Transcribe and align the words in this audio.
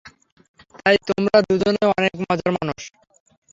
তাই 0.75 0.95
তোমরা 1.09 1.37
দুজনেই 1.47 1.87
অনেক 1.91 2.13
মজার 2.21 2.51
মানুষ। 2.57 2.81